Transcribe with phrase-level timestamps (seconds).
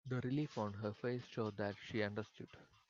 [0.07, 2.49] The relief on her face showed that she understood.